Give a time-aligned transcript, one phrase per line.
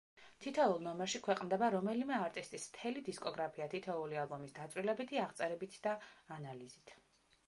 [0.43, 5.95] თითოეულ ნომერში ქვეყნდება რომელიმე არტისტის მთელი დისკოგრაფია თითოეული ალბომის დაწვრილებითი აღწერებით და
[6.37, 6.95] ანალიზით.